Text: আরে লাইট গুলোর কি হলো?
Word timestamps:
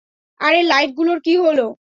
আরে 0.39 0.59
লাইট 0.63 0.89
গুলোর 0.97 1.19
কি 1.25 1.33
হলো? 1.37 1.65